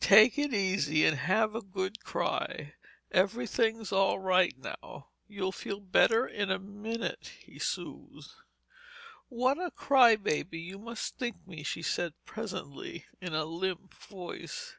"Take 0.00 0.38
it 0.38 0.54
easy 0.54 1.04
and 1.04 1.14
have 1.14 1.54
a 1.54 1.60
good 1.60 2.02
cry. 2.02 2.72
Everything's 3.10 3.92
all 3.92 4.18
right 4.18 4.56
now. 4.56 5.10
You'll 5.28 5.52
feel 5.52 5.78
better 5.78 6.26
in 6.26 6.50
a 6.50 6.58
minute," 6.58 7.32
he 7.40 7.58
soothed. 7.58 8.30
"What 9.28 9.58
a 9.58 9.70
crybaby 9.70 10.58
you 10.58 10.78
must 10.78 11.18
think 11.18 11.46
me," 11.46 11.62
she 11.64 11.82
said 11.82 12.14
presently, 12.24 13.04
in 13.20 13.34
a 13.34 13.44
limp 13.44 13.92
voice. 13.92 14.74